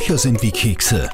[0.00, 1.10] Bücher sind wie Kekse.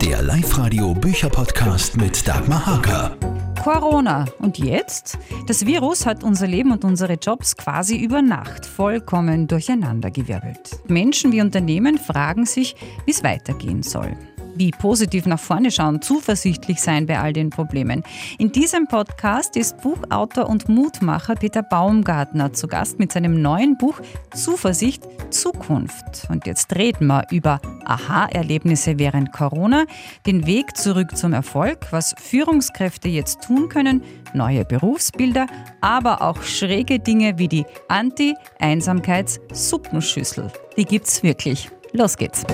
[0.00, 3.14] Der Live-Radio Bücherpodcast mit Dagmar Haker.
[3.62, 4.24] Corona.
[4.38, 5.18] Und jetzt?
[5.46, 10.80] Das Virus hat unser Leben und unsere Jobs quasi über Nacht vollkommen durcheinandergewirbelt.
[10.88, 12.74] Menschen wie Unternehmen fragen sich,
[13.04, 14.16] wie es weitergehen soll
[14.54, 18.02] wie positiv nach vorne schauen, zuversichtlich sein bei all den Problemen.
[18.38, 24.00] In diesem Podcast ist Buchautor und Mutmacher Peter Baumgartner zu Gast mit seinem neuen Buch
[24.34, 26.28] Zuversicht Zukunft.
[26.28, 29.84] Und jetzt reden wir über Aha-Erlebnisse während Corona,
[30.26, 34.02] den Weg zurück zum Erfolg, was Führungskräfte jetzt tun können,
[34.34, 35.46] neue Berufsbilder,
[35.80, 40.50] aber auch schräge Dinge wie die Anti-Einsamkeits-Suppenschüssel.
[40.76, 41.70] Die gibt's wirklich.
[41.92, 42.44] Los geht's.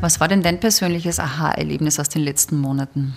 [0.00, 3.14] Was war denn dein persönliches Aha-Erlebnis aus den letzten Monaten?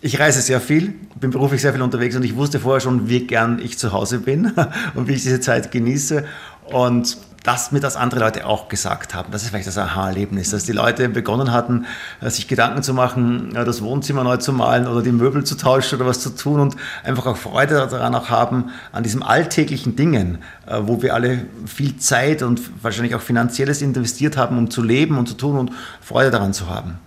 [0.00, 3.26] Ich reise sehr viel, bin beruflich sehr viel unterwegs und ich wusste vorher schon, wie
[3.26, 4.52] gern ich zu Hause bin
[4.94, 6.24] und wie ich diese Zeit genieße.
[6.72, 9.30] Und dass mir das andere Leute auch gesagt haben.
[9.30, 11.86] Das ist vielleicht das Aha-Erlebnis, dass die Leute begonnen hatten,
[12.20, 15.96] äh, sich Gedanken zu machen, das Wohnzimmer neu zu malen oder die Möbel zu tauschen
[15.96, 20.38] oder was zu tun und einfach auch Freude daran auch haben, an diesen alltäglichen Dingen,
[20.66, 25.18] äh, wo wir alle viel Zeit und wahrscheinlich auch finanzielles investiert haben, um zu leben
[25.18, 26.98] und zu tun und Freude daran zu haben.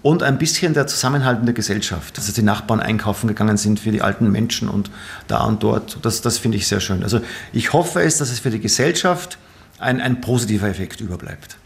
[0.00, 3.90] Und ein bisschen der Zusammenhalt in der Gesellschaft, dass die Nachbarn einkaufen gegangen sind für
[3.90, 4.90] die alten Menschen und
[5.26, 5.98] da und dort.
[6.02, 7.02] Das, das finde ich sehr schön.
[7.02, 7.20] Also
[7.52, 9.38] ich hoffe es, dass es für die Gesellschaft
[9.78, 11.56] ein, ein positiver Effekt überbleibt.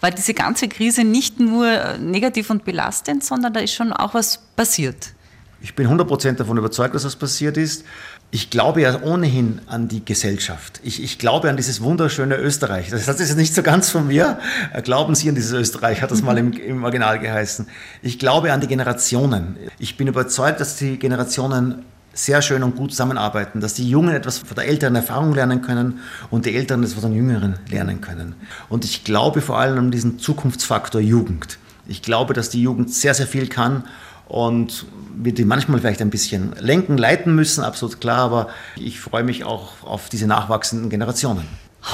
[0.00, 4.38] War diese ganze Krise nicht nur negativ und belastend, sondern da ist schon auch was
[4.56, 5.12] passiert?
[5.60, 7.84] Ich bin 100% davon überzeugt, dass das passiert ist.
[8.30, 10.80] Ich glaube ja ohnehin an die Gesellschaft.
[10.82, 12.90] Ich, ich glaube an dieses wunderschöne Österreich.
[12.90, 14.38] Das, das ist nicht so ganz von mir.
[14.82, 17.68] Glauben Sie an dieses Österreich, hat das mal im, im Original geheißen.
[18.02, 19.56] Ich glaube an die Generationen.
[19.78, 21.84] Ich bin überzeugt, dass die Generationen
[22.16, 26.00] sehr schön und gut zusammenarbeiten, dass die Jungen etwas von der älteren Erfahrung lernen können
[26.30, 28.34] und die Älteren etwas von den Jüngeren lernen können.
[28.68, 31.58] Und ich glaube vor allem an diesen Zukunftsfaktor Jugend.
[31.86, 33.84] Ich glaube, dass die Jugend sehr, sehr viel kann
[34.28, 39.22] und wir die manchmal vielleicht ein bisschen lenken, leiten müssen, absolut klar, aber ich freue
[39.22, 41.46] mich auch auf diese nachwachsenden Generationen.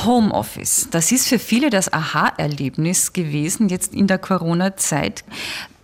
[0.05, 5.25] Homeoffice, das ist für viele das Aha-Erlebnis gewesen jetzt in der Corona-Zeit.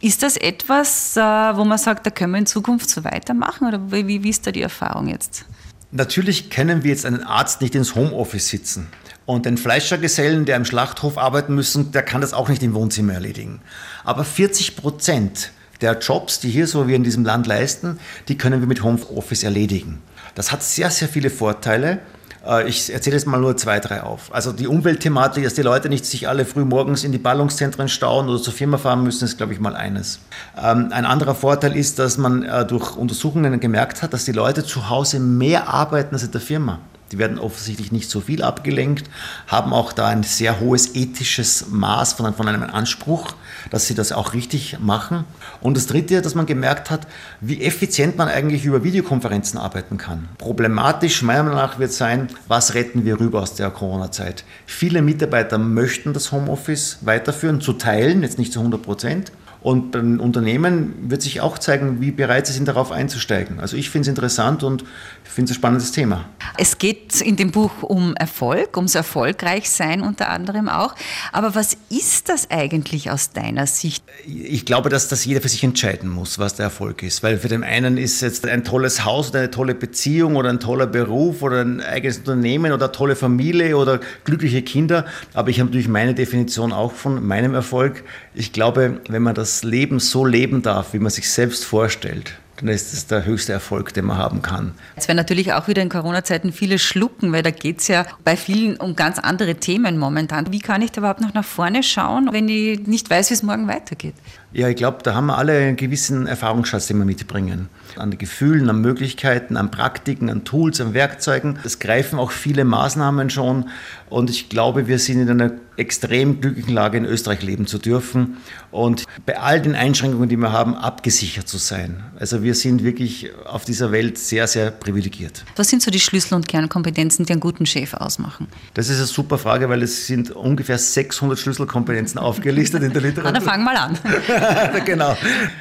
[0.01, 3.93] Ist das etwas, äh, wo man sagt, da können wir in Zukunft so weitermachen oder
[3.93, 5.45] wie, wie ist da die Erfahrung jetzt?
[5.91, 8.89] Natürlich können wir jetzt einen Arzt nicht ins Homeoffice sitzen.
[9.27, 13.15] Und den Fleischergesellen, der im Schlachthof arbeiten müssen, der kann das auch nicht im Wohnzimmer
[13.15, 13.61] erledigen.
[14.05, 17.99] Aber 40 Prozent der Jobs, die hier so wir in diesem Land leisten,
[18.29, 20.03] die können wir mit Homeoffice erledigen.
[20.35, 22.01] Das hat sehr, sehr viele Vorteile.
[22.47, 24.35] Äh, ich erzähle jetzt mal nur zwei, drei auf.
[24.35, 28.29] Also die Umweltthematik, dass die Leute nicht sich alle früh morgens in die Ballungszentren stauen
[28.29, 30.21] oder zur Firma fahren müssen, ist, glaube ich, mal eines.
[30.63, 34.65] Ähm, ein anderer Vorteil ist, dass man äh, durch Untersuchungen gemerkt hat, dass die Leute
[34.65, 36.81] zu Hause mehr arbeiten als in der Firma.
[37.13, 39.09] Die werden offensichtlich nicht so viel abgelenkt,
[39.47, 43.33] haben auch da ein sehr hohes ethisches Maß von, von einem Anspruch,
[43.71, 45.25] dass sie das auch richtig machen.
[45.61, 47.07] Und das Dritte, dass man gemerkt hat,
[47.41, 50.29] wie effizient man eigentlich über Videokonferenzen arbeiten kann.
[50.39, 54.45] Problematisch meiner Meinung nach wird sein, was retten wir rüber aus der Corona-Zeit.
[54.67, 59.33] Viele Mitarbeiter möchten das Homeoffice weiterführen, zu teilen, jetzt nicht zu 100 Prozent.
[59.61, 63.59] Und beim Unternehmen wird sich auch zeigen, wie bereit sie sind, darauf einzusteigen.
[63.59, 64.85] Also ich finde es interessant und
[65.31, 66.29] finde es ein spannendes Thema.
[66.57, 70.95] Es geht in dem Buch um Erfolg, ums Erfolgreichsein unter anderem auch.
[71.33, 74.03] Aber was ist das eigentlich aus deiner Sicht?
[74.27, 77.23] Ich glaube, dass das jeder für sich entscheiden muss, was der Erfolg ist.
[77.23, 80.61] Weil für den einen ist jetzt ein tolles Haus oder eine tolle Beziehung oder ein
[80.61, 85.05] toller Beruf oder ein eigenes Unternehmen oder eine tolle Familie oder glückliche Kinder.
[85.35, 88.03] Aber ich habe natürlich meine Definition auch von meinem Erfolg.
[88.35, 92.69] Ich glaube, wenn man das Leben so leben darf, wie man sich selbst vorstellt, dann
[92.69, 94.75] ist das der höchste Erfolg, den man haben kann.
[94.97, 98.37] Es werden natürlich auch wieder in Corona-Zeiten viele schlucken, weil da geht es ja bei
[98.37, 100.53] vielen um ganz andere Themen momentan.
[100.53, 103.43] Wie kann ich da überhaupt noch nach vorne schauen, wenn ich nicht weiß, wie es
[103.43, 104.15] morgen weitergeht?
[104.53, 107.69] Ja, ich glaube, da haben wir alle einen gewissen Erfahrungsschatz, den wir mitbringen.
[107.99, 111.59] An Gefühlen, an Möglichkeiten, an Praktiken, an Tools, an Werkzeugen.
[111.65, 113.69] Es greifen auch viele Maßnahmen schon.
[114.09, 118.39] Und ich glaube, wir sind in einer extrem glücklichen Lage, in Österreich leben zu dürfen
[118.71, 122.03] und bei all den Einschränkungen, die wir haben, abgesichert zu sein.
[122.19, 125.45] Also wir sind wirklich auf dieser Welt sehr, sehr privilegiert.
[125.57, 128.49] Was sind so die Schlüssel- und Kernkompetenzen, die einen guten Chef ausmachen?
[128.75, 133.33] Das ist eine super Frage, weil es sind ungefähr 600 Schlüsselkompetenzen aufgelistet in der Literatur.
[133.33, 133.99] Na, dann fang mal an.
[134.85, 135.17] genau.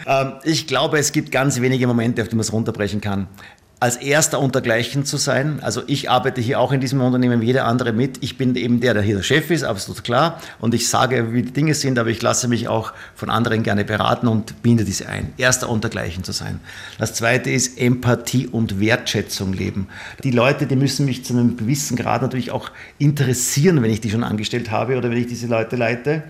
[0.08, 3.28] Ähm, ich glaube, es gibt ganz wenige Momente, auf die man es runterbrechen kann
[3.80, 5.60] als erster untergleichen zu sein.
[5.62, 8.24] Also ich arbeite hier auch in diesem Unternehmen wie jeder andere mit.
[8.24, 10.42] Ich bin eben der, der hier der Chef ist, absolut klar.
[10.60, 13.86] Und ich sage, wie die Dinge sind, aber ich lasse mich auch von anderen gerne
[13.86, 15.32] beraten und binde diese ein.
[15.38, 16.60] Erster untergleichen zu sein.
[16.98, 19.88] Das zweite ist Empathie und Wertschätzung leben.
[20.24, 24.10] Die Leute, die müssen mich zu einem gewissen Grad natürlich auch interessieren, wenn ich die
[24.10, 26.24] schon angestellt habe oder wenn ich diese Leute leite.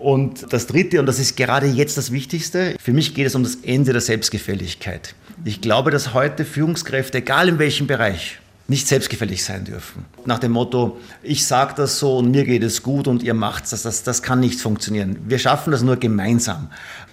[0.00, 3.42] Und das Dritte, und das ist gerade jetzt das Wichtigste, für mich geht es um
[3.42, 5.14] das Ende der Selbstgefälligkeit.
[5.44, 10.04] Ich glaube, dass heute Führungskräfte, egal in welchem Bereich, nicht selbstgefällig sein dürfen.
[10.24, 13.70] Nach dem Motto, ich sage das so und mir geht es gut und ihr macht
[13.72, 15.18] das, das, das kann nicht funktionieren.
[15.26, 16.70] Wir schaffen das nur gemeinsam.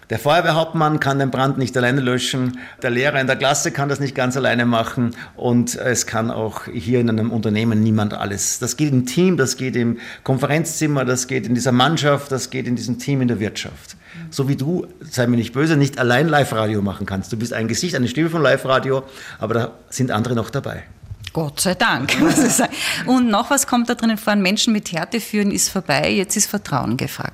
[0.09, 3.99] Der Feuerwehrhauptmann kann den Brand nicht alleine löschen, der Lehrer in der Klasse kann das
[3.99, 8.59] nicht ganz alleine machen und es kann auch hier in einem Unternehmen niemand alles.
[8.59, 12.67] Das geht im Team, das geht im Konferenzzimmer, das geht in dieser Mannschaft, das geht
[12.67, 13.97] in diesem Team in der Wirtschaft.
[14.29, 17.33] So wie du, sei mir nicht böse, nicht allein Live-Radio machen kannst.
[17.33, 19.03] Du bist ein Gesicht, eine Stimme von Live-Radio,
[19.39, 20.83] aber da sind andere noch dabei.
[21.33, 22.73] Gott sei Dank, muss ich sagen.
[23.07, 26.49] Und noch was kommt da drinnen vor, Menschen mit Härte führen ist vorbei, jetzt ist
[26.49, 27.33] Vertrauen gefragt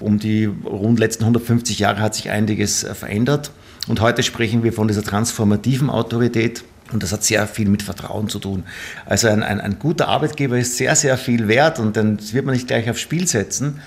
[0.00, 3.50] um die rund letzten 150 Jahre hat sich einiges äh, verändert.
[3.88, 6.64] Und heute sprechen wir von dieser transformativen Autorität.
[6.92, 8.64] Und das hat sehr viel mit Vertrauen zu tun.
[9.06, 12.54] Also ein, ein, ein guter Arbeitgeber ist sehr, sehr viel wert und dann wird man
[12.54, 13.80] nicht gleich aufs Spiel setzen.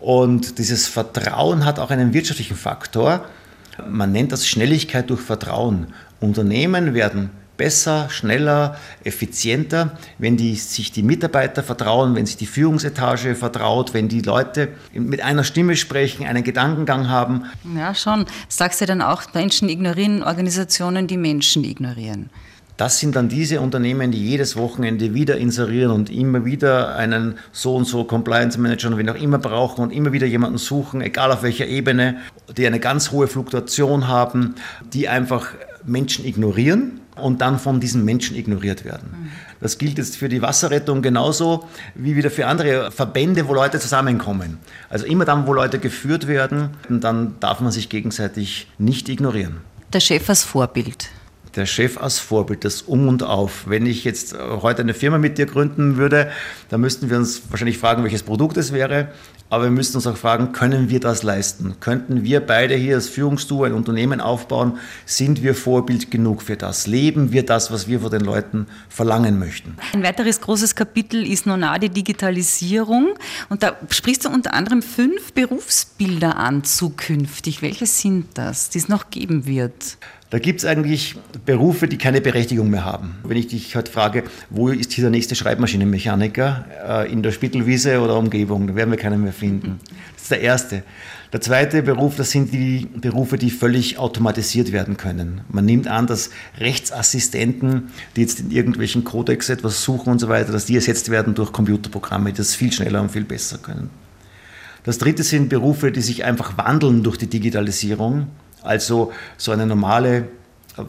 [0.00, 3.26] Und dieses Vertrauen hat auch einen wirtschaftlichen Faktor.
[3.86, 5.88] Man nennt das Schnelligkeit durch Vertrauen.
[6.20, 13.34] Unternehmen werden besser, schneller, effizienter, wenn die, sich die Mitarbeiter vertrauen, wenn sich die Führungsetage
[13.34, 17.44] vertraut, wenn die Leute mit einer Stimme sprechen, einen Gedankengang haben.
[17.76, 18.24] Ja, schon.
[18.48, 22.30] Sagst du dann auch, Menschen ignorieren Organisationen, die Menschen ignorieren.
[22.78, 27.74] Das sind dann diese Unternehmen, die jedes Wochenende wieder inserieren und immer wieder einen so
[27.74, 31.32] und so Compliance Manager und wen auch immer brauchen und immer wieder jemanden suchen, egal
[31.32, 32.18] auf welcher Ebene,
[32.56, 34.54] die eine ganz hohe Fluktuation haben,
[34.92, 35.48] die einfach
[35.84, 39.30] Menschen ignorieren und dann von diesen Menschen ignoriert werden.
[39.60, 44.58] Das gilt jetzt für die Wasserrettung genauso wie wieder für andere Verbände, wo Leute zusammenkommen.
[44.88, 49.58] Also immer dann, wo Leute geführt werden, dann darf man sich gegenseitig nicht ignorieren.
[49.92, 51.08] Der Chef als Vorbild
[51.56, 53.64] der Chef als Vorbild, das Um und Auf.
[53.66, 56.30] Wenn ich jetzt äh, heute eine Firma mit dir gründen würde,
[56.68, 59.08] dann müssten wir uns wahrscheinlich fragen, welches Produkt es wäre.
[59.50, 61.76] Aber wir müssten uns auch fragen, können wir das leisten?
[61.80, 64.78] Könnten wir beide hier als Führungsduo ein Unternehmen aufbauen?
[65.06, 66.86] Sind wir Vorbild genug für das?
[66.86, 69.78] Leben wir das, was wir von den Leuten verlangen möchten?
[69.94, 73.14] Ein weiteres großes Kapitel ist Nonade Digitalisierung.
[73.48, 77.62] Und da sprichst du unter anderem fünf Berufsbilder an zukünftig.
[77.62, 79.96] Welche sind das, die es noch geben wird?
[80.30, 81.16] Da gibt es eigentlich
[81.46, 83.16] Berufe, die keine Berechtigung mehr haben.
[83.24, 87.98] Wenn ich dich heute frage, wo ist hier der nächste Schreibmaschinenmechaniker äh, in der Spittelwiese
[88.00, 89.80] oder Umgebung, da werden wir keinen mehr finden.
[90.12, 90.82] Das ist der erste.
[91.32, 95.40] Der zweite Beruf, das sind die Berufe, die völlig automatisiert werden können.
[95.48, 96.28] Man nimmt an, dass
[96.58, 101.34] Rechtsassistenten, die jetzt in irgendwelchen Codex etwas suchen und so weiter, dass die ersetzt werden
[101.34, 103.88] durch Computerprogramme, die das viel schneller und viel besser können.
[104.84, 108.26] Das dritte sind Berufe, die sich einfach wandeln durch die Digitalisierung
[108.62, 110.28] also so eine normale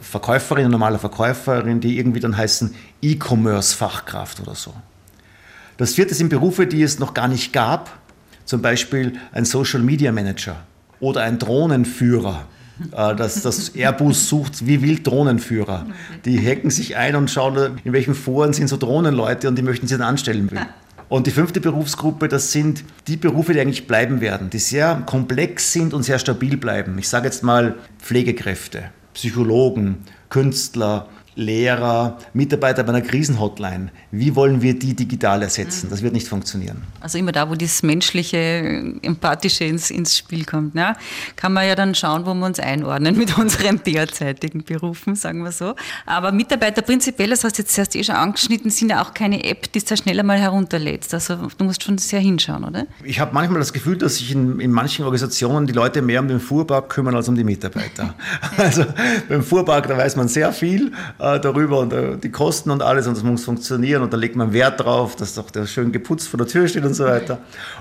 [0.00, 4.72] Verkäuferin, eine normale Verkäuferin, die irgendwie dann heißen E-Commerce-Fachkraft oder so.
[5.76, 7.98] Das vierte sind Berufe, die es noch gar nicht gab,
[8.44, 10.56] zum Beispiel ein Social Media Manager
[11.00, 12.44] oder ein Drohnenführer.
[12.92, 15.86] Äh, das, das Airbus sucht wie wild Drohnenführer.
[16.24, 19.86] Die hacken sich ein und schauen, in welchen Foren sind so Drohnenleute und die möchten
[19.86, 20.60] sie dann anstellen will.
[21.10, 25.72] Und die fünfte Berufsgruppe, das sind die Berufe, die eigentlich bleiben werden, die sehr komplex
[25.72, 26.96] sind und sehr stabil bleiben.
[26.98, 29.98] Ich sage jetzt mal Pflegekräfte, Psychologen,
[30.28, 31.08] Künstler,
[31.40, 33.90] Lehrer, Mitarbeiter bei einer Krisenhotline.
[34.10, 35.88] Wie wollen wir die digital ersetzen?
[35.90, 36.82] Das wird nicht funktionieren.
[37.00, 38.38] Also immer da, wo das menschliche,
[39.02, 40.94] empathische ins, ins Spiel kommt, ne?
[41.36, 45.52] kann man ja dann schauen, wo wir uns einordnen mit unseren derzeitigen Berufen, sagen wir
[45.52, 45.74] so.
[46.04, 49.42] Aber Mitarbeiter prinzipiell, das hast du jetzt erst eh schon angeschnitten, sind ja auch keine
[49.44, 51.14] App, die du schnell einmal herunterlädst.
[51.14, 52.86] Also du musst schon sehr hinschauen, oder?
[53.02, 56.28] Ich habe manchmal das Gefühl, dass sich in, in manchen Organisationen die Leute mehr um
[56.28, 58.14] den Fuhrpark kümmern als um die Mitarbeiter.
[58.58, 58.84] also
[59.28, 63.06] beim Fuhrpark, da weiß man sehr viel äh, darüber und äh, die Kosten und alles
[63.06, 66.28] und das muss funktionieren und da legt man Wert drauf, dass doch der schön geputzt
[66.28, 67.38] vor der Tür steht und so weiter.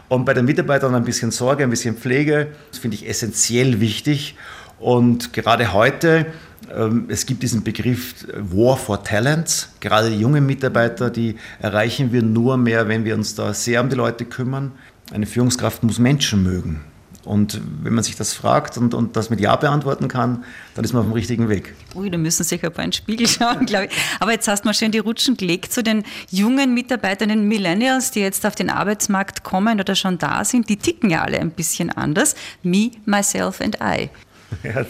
[0.08, 4.36] Und bei den Mitarbeitern ein bisschen Sorge, ein bisschen Pflege, das finde ich essentiell wichtig.
[4.80, 6.28] Und gerade heute,
[6.74, 9.70] ähm, es gibt diesen Begriff War for Talents.
[9.80, 13.90] Gerade die jungen Mitarbeiter, die erreichen wir nur mehr, wenn wir uns da sehr um
[13.90, 14.72] die Leute kümmern.
[15.12, 16.82] Eine Führungskraft muss Menschen mögen.
[17.30, 20.44] Und wenn man sich das fragt und, und das mit Ja beantworten kann,
[20.74, 21.76] dann ist man auf dem richtigen Weg.
[21.94, 23.92] Ui, da müssen sich ein paar in den Spiegel schauen, glaube ich.
[24.20, 28.10] Aber jetzt hast du mal schön die Rutschen gelegt zu den jungen Mitarbeitern, den Millennials,
[28.10, 30.70] die jetzt auf den Arbeitsmarkt kommen oder schon da sind.
[30.70, 32.34] Die ticken ja alle ein bisschen anders.
[32.64, 34.10] Me, myself and I.
[34.64, 34.84] Ja,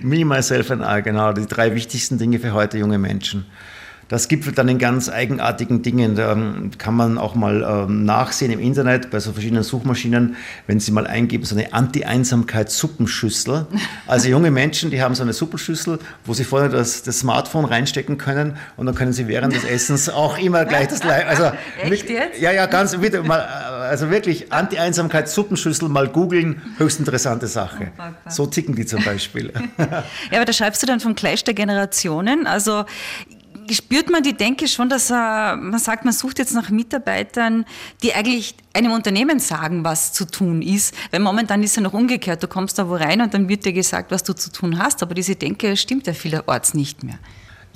[0.00, 1.34] me, myself and I, genau.
[1.34, 3.44] Die drei wichtigsten Dinge für heute junge Menschen.
[4.08, 6.14] Das gipfelt dann in ganz eigenartigen Dingen.
[6.14, 10.80] Da ähm, kann man auch mal ähm, nachsehen im Internet bei so verschiedenen Suchmaschinen, wenn
[10.80, 13.66] Sie mal eingeben, so eine Anti-Einsamkeit-Suppenschüssel.
[14.06, 18.18] Also junge Menschen, die haben so eine Suppenschüssel, wo sie vorne das, das Smartphone reinstecken
[18.18, 21.26] können und dann können sie während des Essens auch immer gleich das Live.
[21.26, 22.40] Also, Echt jetzt?
[22.40, 27.92] Ja, ja, ganz wieder mal, also wirklich Anti-Einsamkeit-Suppenschüssel mal googeln, höchst interessante Sache.
[28.28, 29.52] So ticken die zum Beispiel.
[30.30, 32.46] Ja, aber da schreibst du dann vom Clash der Generationen.
[32.46, 32.84] Also
[33.70, 37.64] spürt man die Denke schon, dass äh, man sagt, man sucht jetzt nach Mitarbeitern,
[38.02, 40.94] die eigentlich einem Unternehmen sagen, was zu tun ist.
[41.10, 42.42] Weil momentan ist ja noch umgekehrt.
[42.42, 45.02] Du kommst da wo rein und dann wird dir gesagt, was du zu tun hast.
[45.02, 47.18] Aber diese Denke stimmt ja vielerorts nicht mehr.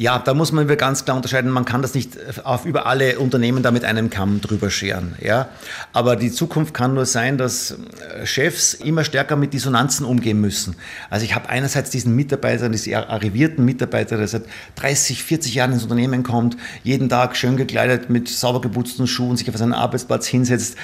[0.00, 1.50] Ja, da muss man ganz klar unterscheiden.
[1.50, 5.16] Man kann das nicht auf über alle Unternehmen da mit einem Kamm drüber scheren.
[5.20, 5.48] Ja?
[5.92, 10.76] Aber die Zukunft kann nur sein, dass äh, Chefs immer stärker mit Dissonanzen umgehen müssen.
[11.10, 14.44] Also ich habe einerseits diesen Mitarbeiter, diesen arrivierten Mitarbeiter, der seit
[14.76, 19.48] 30, 40 Jahren ins Unternehmen kommt, jeden Tag schön gekleidet mit sauber geputzten Schuhen, sich
[19.48, 20.76] auf seinen Arbeitsplatz hinsetzt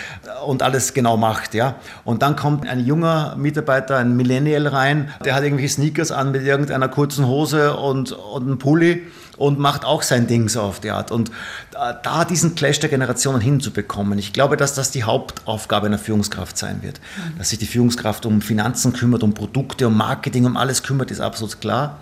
[0.44, 1.54] und alles genau macht.
[1.54, 1.76] Ja?
[2.02, 6.42] Und dann kommt ein junger Mitarbeiter, ein Millennial rein, der hat irgendwelche Sneakers an mit
[6.42, 9.03] irgendeiner kurzen Hose und, und einem Pulli
[9.36, 11.10] und macht auch sein Ding so auf die Art.
[11.10, 11.30] Und
[11.72, 16.82] da diesen Clash der Generationen hinzubekommen, ich glaube, dass das die Hauptaufgabe einer Führungskraft sein
[16.82, 17.00] wird.
[17.38, 21.20] Dass sich die Führungskraft um Finanzen kümmert, um Produkte, um Marketing, um alles kümmert, ist
[21.20, 21.98] absolut klar.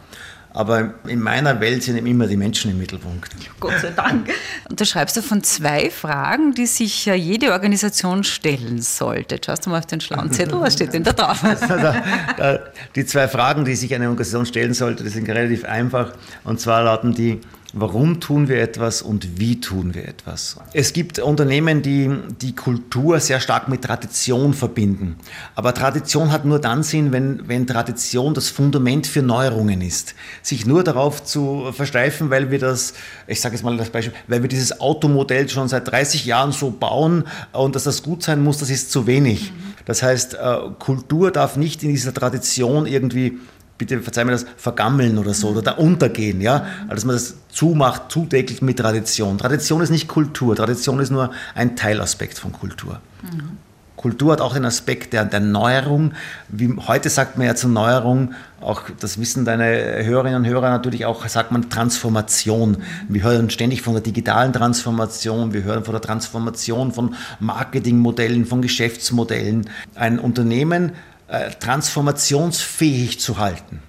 [0.55, 3.31] Aber in meiner Welt sind immer die Menschen im Mittelpunkt.
[3.59, 4.29] Gott sei Dank.
[4.69, 9.39] Und da schreibst du von zwei Fragen, die sich jede Organisation stellen sollte.
[9.45, 11.43] schaust du mal auf den schlauen Zettel, was steht denn da drauf?
[12.95, 16.13] die zwei Fragen, die sich eine Organisation stellen sollte, die sind relativ einfach.
[16.45, 17.41] Und zwar lauten die,
[17.75, 20.57] Warum tun wir etwas und wie tun wir etwas?
[20.75, 25.17] Es gibt Unternehmen, die die Kultur sehr stark mit Tradition verbinden.
[25.55, 30.15] Aber Tradition hat nur dann Sinn, wenn, wenn Tradition das Fundament für Neuerungen ist.
[30.43, 32.93] Sich nur darauf zu versteifen, weil wir das,
[33.27, 36.71] ich sage jetzt mal das Beispiel, weil wir dieses Automodell schon seit 30 Jahren so
[36.71, 39.51] bauen und dass das gut sein muss, das ist zu wenig.
[39.87, 43.39] Das heißt, äh, Kultur darf nicht in dieser Tradition irgendwie
[43.83, 46.67] bitte verzeih mir das, vergammeln oder so oder da untergehen, ja.
[46.83, 49.39] Also, dass man das zumacht, zudeckelt mit Tradition.
[49.39, 53.01] Tradition ist nicht Kultur, Tradition ist nur ein Teilaspekt von Kultur.
[53.23, 53.59] Mhm.
[53.97, 56.13] Kultur hat auch den Aspekt der, der Neuerung.
[56.49, 61.05] Wie, heute sagt man ja zur Neuerung, auch das wissen deine Hörerinnen und Hörer natürlich
[61.07, 62.79] auch, sagt man Transformation.
[63.09, 68.61] Wir hören ständig von der digitalen Transformation, wir hören von der Transformation von Marketingmodellen, von
[68.61, 69.69] Geschäftsmodellen.
[69.95, 70.93] Ein Unternehmen
[71.33, 73.83] äh, transformationsfähig zu halten.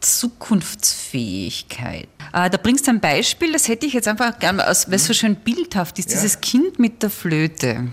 [0.00, 2.08] Zukunftsfähigkeit.
[2.32, 5.14] Äh, da bringst du ein Beispiel, das hätte ich jetzt einfach gerne, weil es so
[5.14, 6.16] schön bildhaft ist, ja.
[6.16, 7.86] dieses Kind mit der Flöte.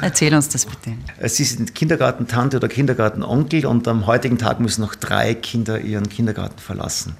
[0.00, 0.92] Erzähl uns das bitte.
[1.18, 6.08] Äh, Sie sind Kindergartentante oder Kindergartenonkel und am heutigen Tag müssen noch drei Kinder ihren
[6.08, 7.16] Kindergarten verlassen.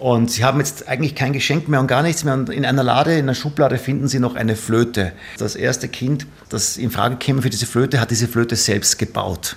[0.00, 2.34] Und sie haben jetzt eigentlich kein Geschenk mehr und gar nichts mehr.
[2.34, 5.12] Und in einer Lade, in einer Schublade finden sie noch eine Flöte.
[5.38, 9.54] Das erste Kind, das in Frage käme für diese Flöte, hat diese Flöte selbst gebaut.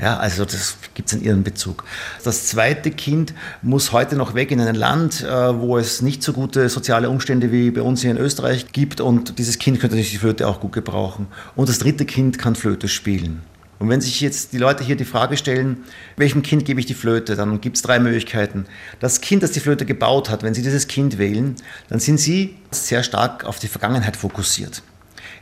[0.00, 1.84] Ja, also das gibt es in ihren Bezug.
[2.24, 6.32] Das zweite Kind muss heute noch weg in ein Land, äh, wo es nicht so
[6.32, 10.12] gute soziale Umstände wie bei uns hier in Österreich gibt und dieses Kind könnte natürlich
[10.12, 11.28] die Flöte auch gut gebrauchen.
[11.54, 13.42] Und das dritte Kind kann Flöte spielen.
[13.82, 15.78] Und wenn sich jetzt die Leute hier die Frage stellen,
[16.16, 18.66] welchem Kind gebe ich die Flöte, dann gibt es drei Möglichkeiten.
[19.00, 21.56] Das Kind, das die Flöte gebaut hat, wenn Sie dieses Kind wählen,
[21.88, 24.84] dann sind Sie sehr stark auf die Vergangenheit fokussiert.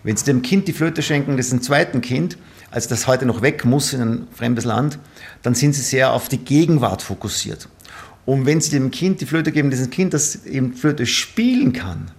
[0.04, 2.38] Wenn Sie dem Kind die Flöte schenken, das ist ein zweiten Kind,
[2.71, 4.99] also das heute noch weg muss in ein fremdes Land,
[5.43, 7.69] dann sind sie sehr auf die Gegenwart fokussiert.
[8.27, 12.11] Und wenn sie dem Kind die Flöte geben, dieses Kind, das eben Flöte spielen kann,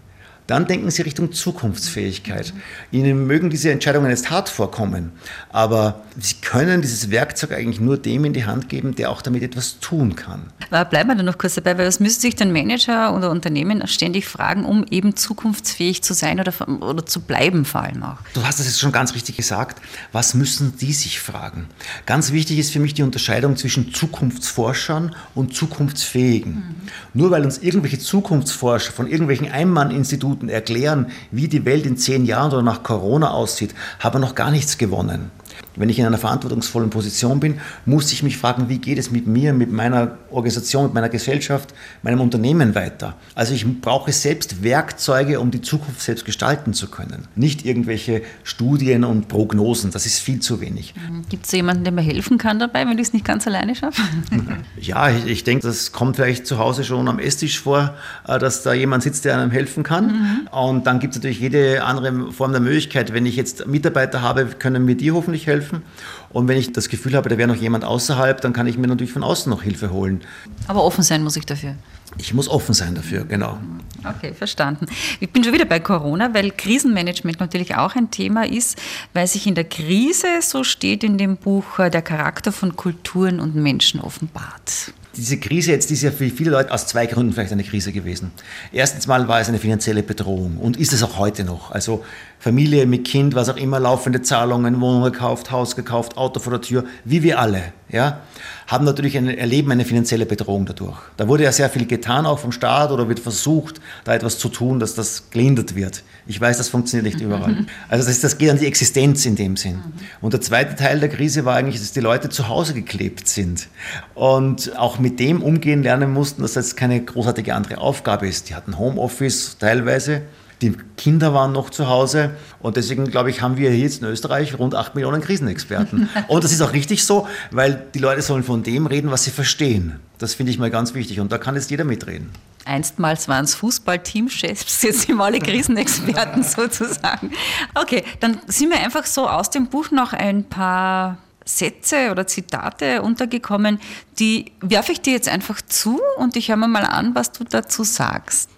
[0.51, 2.53] dann denken Sie Richtung Zukunftsfähigkeit.
[2.91, 5.13] Ihnen mögen diese Entscheidungen jetzt hart vorkommen,
[5.49, 9.43] aber Sie können dieses Werkzeug eigentlich nur dem in die Hand geben, der auch damit
[9.43, 10.41] etwas tun kann.
[10.69, 14.27] Bleiben wir da noch kurz dabei, weil was müssen sich dann Manager oder Unternehmen ständig
[14.27, 18.17] fragen, um eben zukunftsfähig zu sein oder, oder zu bleiben vor allem auch?
[18.33, 19.81] Du hast es jetzt schon ganz richtig gesagt.
[20.11, 21.67] Was müssen die sich fragen?
[22.05, 26.55] Ganz wichtig ist für mich die Unterscheidung zwischen Zukunftsforschern und Zukunftsfähigen.
[26.55, 26.75] Mhm.
[27.13, 32.25] Nur weil uns irgendwelche Zukunftsforscher von irgendwelchen Einmanninstituten Minuten erklären, wie die Welt in zehn
[32.25, 35.31] Jahren oder nach Corona aussieht, habe noch gar nichts gewonnen.
[35.75, 39.25] Wenn ich in einer verantwortungsvollen Position bin, muss ich mich fragen, wie geht es mit
[39.25, 41.73] mir, mit meiner Organisation, mit meiner Gesellschaft,
[42.03, 43.15] meinem Unternehmen weiter.
[43.35, 47.27] Also ich brauche selbst Werkzeuge, um die Zukunft selbst gestalten zu können.
[47.35, 50.93] Nicht irgendwelche Studien und Prognosen, das ist viel zu wenig.
[50.95, 51.23] Mhm.
[51.29, 54.01] Gibt es jemanden, der mir helfen kann dabei, wenn ich es nicht ganz alleine schaffe?
[54.79, 57.95] ja, ich, ich, denke, das kommt vielleicht zu Hause schon am Esstisch vor,
[58.27, 60.07] äh, dass da jemand sitzt, der einem helfen kann.
[60.07, 60.47] Mhm.
[60.51, 63.13] Und dann gibt es natürlich jede andere Form der Möglichkeit.
[63.13, 65.83] Wenn ich jetzt Mitarbeiter habe, können mir die hoffentlich helfen helfen.
[66.29, 68.87] Und wenn ich das Gefühl habe, da wäre noch jemand außerhalb, dann kann ich mir
[68.87, 70.21] natürlich von außen noch Hilfe holen.
[70.67, 71.75] Aber offen sein muss ich dafür.
[72.17, 73.57] Ich muss offen sein dafür, genau.
[74.03, 74.87] Okay, verstanden.
[75.21, 78.77] Ich bin schon wieder bei Corona, weil Krisenmanagement natürlich auch ein Thema ist,
[79.13, 83.39] weil sich in der Krise, so steht in dem Buch, äh, der Charakter von Kulturen
[83.39, 84.93] und Menschen offenbart.
[85.17, 88.31] Diese Krise jetzt ist ja für viele Leute aus zwei Gründen vielleicht eine Krise gewesen.
[88.71, 91.71] Erstens mal war es eine finanzielle Bedrohung und ist es auch heute noch.
[91.71, 92.05] Also
[92.39, 96.61] Familie mit Kind, was auch immer, laufende Zahlungen, Wohnung gekauft, Haus gekauft, Auto vor der
[96.61, 98.21] Tür, wie wir alle, ja,
[98.67, 100.97] haben natürlich ein, erleben eine finanzielle Bedrohung dadurch.
[101.17, 104.47] Da wurde ja sehr viel getan, auch vom Staat, oder wird versucht, da etwas zu
[104.49, 106.03] tun, dass das gelindert wird.
[106.31, 107.65] Ich weiß, das funktioniert nicht überall.
[107.89, 109.81] Also das, das geht an die Existenz in dem Sinn.
[110.21, 113.67] Und der zweite Teil der Krise war eigentlich, dass die Leute zu Hause geklebt sind
[114.15, 118.47] und auch mit dem umgehen lernen mussten, dass das keine großartige andere Aufgabe ist.
[118.47, 120.21] Die hatten Homeoffice teilweise.
[120.61, 124.07] Die Kinder waren noch zu Hause und deswegen, glaube ich, haben wir hier jetzt in
[124.07, 126.07] Österreich rund 8 Millionen Krisenexperten.
[126.29, 129.31] Und das ist auch richtig so, weil die Leute sollen von dem reden, was sie
[129.31, 129.99] verstehen.
[130.17, 132.29] Das finde ich mal ganz wichtig und da kann jetzt jeder mitreden.
[132.65, 137.31] Einstmals waren es Fußballteamchefs, jetzt sind wir alle Krisenexperten sozusagen.
[137.75, 143.01] Okay, dann sind wir einfach so aus dem Buch noch ein paar Sätze oder Zitate
[143.01, 143.79] untergekommen,
[144.19, 147.43] die werfe ich dir jetzt einfach zu und ich höre mir mal an, was du
[147.43, 148.49] dazu sagst.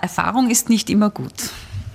[0.00, 1.32] Erfahrung ist nicht immer gut.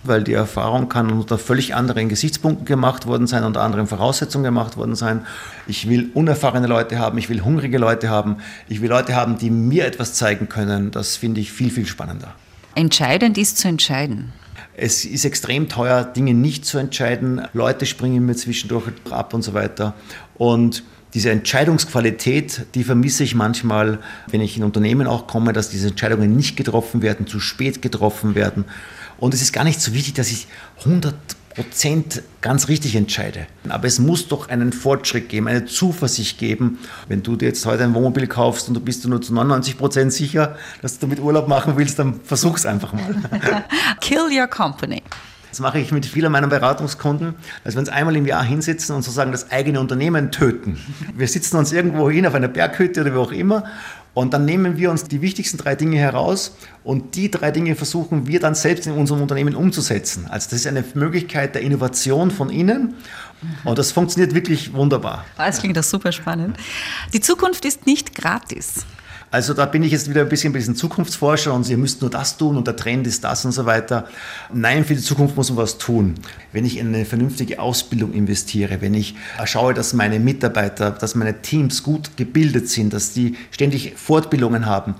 [0.10, 4.76] Weil die Erfahrung kann unter völlig anderen Gesichtspunkten gemacht worden sein, unter anderen Voraussetzungen gemacht
[4.76, 5.28] worden sein.
[5.68, 8.38] Ich will unerfahrene Leute haben, ich will hungrige Leute haben,
[8.68, 10.90] ich will Leute haben, die mir etwas zeigen können.
[10.90, 12.34] Das finde ich viel, viel spannender.
[12.74, 14.34] Entscheidend ist zu entscheiden.
[14.76, 17.42] Es ist extrem teuer, Dinge nicht zu entscheiden.
[17.54, 19.94] Leute springen mir zwischendurch ab und so weiter.
[20.40, 25.90] Und diese Entscheidungsqualität, die vermisse ich manchmal, wenn ich in Unternehmen auch komme, dass diese
[25.90, 28.66] Entscheidungen nicht getroffen werden, zu spät getroffen werden.
[29.20, 30.48] Und es ist gar nicht so wichtig, dass ich
[30.80, 31.16] 100
[31.56, 33.48] Prozent ganz richtig entscheide.
[33.68, 36.80] Aber es muss doch einen Fortschritt geben, eine Zuversicht geben.
[37.08, 40.14] Wenn du dir jetzt heute ein Wohnmobil kaufst und du bist nur zu 99 Prozent
[40.14, 43.16] sicher, dass du damit Urlaub machen willst, dann versuch's einfach mal.
[44.00, 45.04] Kill your company.
[45.50, 47.34] Das mache ich mit vielen meiner Beratungskunden,
[47.64, 50.78] dass wir uns einmal im Jahr hinsetzen und sozusagen das eigene Unternehmen töten.
[51.16, 53.64] Wir sitzen uns irgendwo hin auf einer Berghütte oder wie auch immer
[54.14, 58.28] und dann nehmen wir uns die wichtigsten drei Dinge heraus und die drei Dinge versuchen
[58.28, 60.26] wir dann selbst in unserem Unternehmen umzusetzen.
[60.30, 62.96] Also das ist eine Möglichkeit der Innovation von innen
[63.64, 65.26] und das funktioniert wirklich wunderbar.
[65.38, 66.58] Das klingt das super spannend.
[67.14, 68.86] Die Zukunft ist nicht gratis.
[69.32, 72.10] Also da bin ich jetzt wieder ein bisschen bei diesen Zukunftsforscher und ihr müsst nur
[72.10, 74.08] das tun und der Trend ist das und so weiter.
[74.52, 76.16] Nein, für die Zukunft muss man was tun.
[76.52, 79.16] Wenn ich in eine vernünftige Ausbildung investiere, wenn ich
[79.46, 84.96] schaue, dass meine Mitarbeiter, dass meine Teams gut gebildet sind, dass die ständig Fortbildungen haben,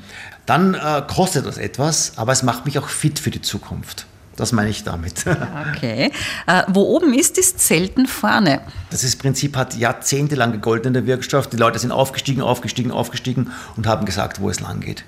[0.46, 4.06] dann äh, kostet das etwas, aber es macht mich auch fit für die Zukunft.
[4.40, 5.26] Das meine ich damit.
[5.76, 6.12] Okay.
[6.48, 8.62] Äh, wo oben ist, ist selten vorne.
[8.92, 11.54] Das ist Prinzip hat jahrzehntelang gegolten in der Wirtschaft.
[11.54, 15.04] Die Leute sind aufgestiegen, aufgestiegen, aufgestiegen und haben gesagt, wo es lang geht.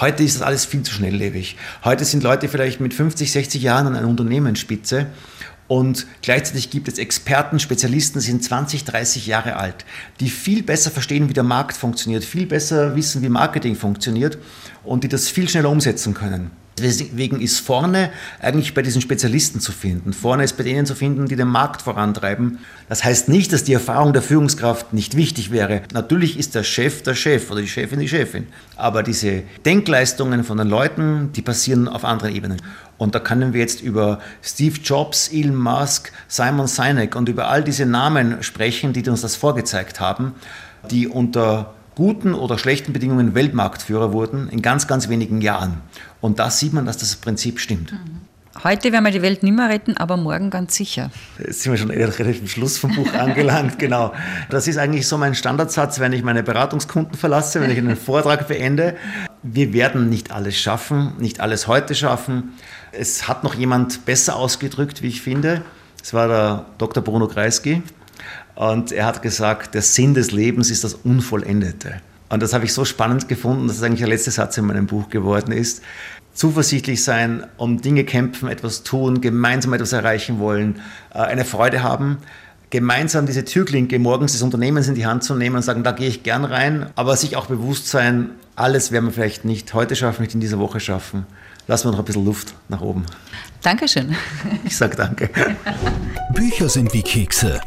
[0.00, 1.56] Heute ist das alles viel zu schnelllebig.
[1.84, 5.06] Heute sind Leute vielleicht mit 50, 60 Jahren an einer Unternehmensspitze
[5.68, 9.84] und gleichzeitig gibt es Experten, Spezialisten, die sind 20, 30 Jahre alt,
[10.20, 14.38] die viel besser verstehen, wie der Markt funktioniert, viel besser wissen, wie Marketing funktioniert
[14.84, 16.50] und die das viel schneller umsetzen können.
[16.78, 18.10] Deswegen ist vorne
[18.40, 20.12] eigentlich bei diesen Spezialisten zu finden.
[20.12, 22.58] Vorne ist bei denen zu finden, die den Markt vorantreiben.
[22.90, 25.82] Das heißt nicht, dass die Erfahrung der Führungskraft nicht wichtig wäre.
[25.94, 28.46] Natürlich ist der Chef der Chef oder die Chefin die Chefin.
[28.76, 32.60] Aber diese Denkleistungen von den Leuten, die passieren auf anderen Ebenen.
[32.98, 37.64] Und da können wir jetzt über Steve Jobs, Elon Musk, Simon Sinek und über all
[37.64, 40.34] diese Namen sprechen, die uns das vorgezeigt haben,
[40.90, 45.80] die unter guten oder schlechten Bedingungen Weltmarktführer wurden in ganz, ganz wenigen Jahren.
[46.20, 47.92] Und da sieht man, dass das Prinzip stimmt.
[48.64, 51.10] Heute werden wir die Welt nicht mehr retten, aber morgen ganz sicher.
[51.38, 54.14] Jetzt sind wir schon relativ am Schluss vom Buch angelangt, genau.
[54.48, 58.48] Das ist eigentlich so mein Standardsatz, wenn ich meine Beratungskunden verlasse, wenn ich einen Vortrag
[58.48, 58.96] beende.
[59.42, 62.54] Wir werden nicht alles schaffen, nicht alles heute schaffen.
[62.92, 65.62] Es hat noch jemand besser ausgedrückt, wie ich finde.
[66.02, 67.04] Es war der Dr.
[67.04, 67.82] Bruno Kreisky,
[68.56, 72.00] und er hat gesagt, der Sinn des Lebens ist das Unvollendete.
[72.28, 74.86] Und das habe ich so spannend gefunden, dass es eigentlich der letzte Satz in meinem
[74.86, 75.82] Buch geworden ist.
[76.34, 80.80] Zuversichtlich sein, um Dinge kämpfen, etwas tun, gemeinsam etwas erreichen wollen,
[81.14, 82.18] äh, eine Freude haben,
[82.70, 86.08] gemeinsam diese Türklinke morgens des Unternehmens in die Hand zu nehmen und sagen, da gehe
[86.08, 90.22] ich gern rein, aber sich auch bewusst sein, alles werden wir vielleicht nicht heute schaffen,
[90.22, 91.26] nicht in dieser Woche schaffen.
[91.68, 93.06] Lassen wir noch ein bisschen Luft nach oben.
[93.62, 94.14] Dankeschön.
[94.64, 95.30] Ich sage danke.
[96.34, 97.60] Bücher sind wie Kekse.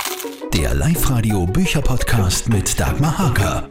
[0.54, 3.70] Der Live-Radio Bücherpodcast mit Dagmar Hager.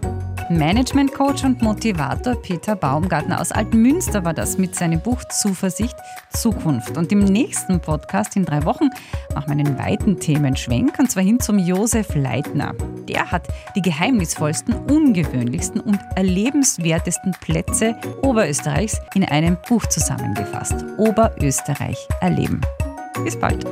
[0.51, 5.97] Management-Coach und Motivator Peter Baumgartner aus Altmünster war das mit seinem Buch Zuversicht
[6.31, 6.97] Zukunft.
[6.97, 8.91] Und im nächsten Podcast in drei Wochen
[9.35, 12.75] machen wir einen weiten Themenschwenk und zwar hin zum Josef Leitner.
[13.09, 20.85] Der hat die geheimnisvollsten, ungewöhnlichsten und erlebenswertesten Plätze Oberösterreichs in einem Buch zusammengefasst.
[20.97, 22.61] Oberösterreich erleben.
[23.25, 23.67] Bis bald.